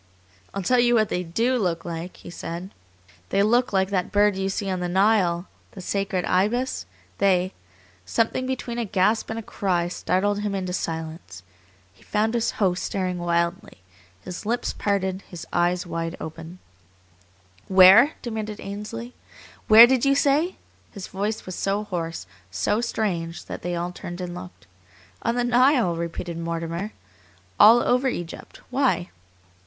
[0.51, 2.71] "I'll tell you what they DO look like," he said.
[3.29, 6.87] "They look like that bird you see on the Nile, the sacred Ibis,
[7.19, 7.53] they"
[8.07, 11.43] Something between a gasp and a cry startled him into silence.
[11.93, 13.77] He found his host staring wildly,
[14.23, 15.85] his lips parted, his eyes
[16.19, 16.57] open wide.
[17.75, 19.13] "Where?" demanded Ainsley.
[19.67, 20.55] "Where did you say?"
[20.91, 24.65] His voice was so hoarse, so strange, that they all turned and looked.
[25.21, 26.93] "On the Nile," repeated Mortimer.
[27.59, 28.61] "All over Egypt.
[28.71, 29.11] Why?"